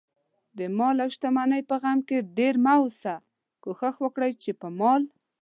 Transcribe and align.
دمال 0.57 0.97
اوشتمنۍ 1.05 1.61
په 1.69 1.75
غم 1.81 1.99
کې 2.07 2.17
ډېر 2.37 2.53
مه 2.65 2.73
اوسئ، 2.81 3.15
کوښښ 3.63 3.95
وکړئ، 4.03 4.31
چې 4.43 4.51
په 4.59 4.67
مال 4.79 5.01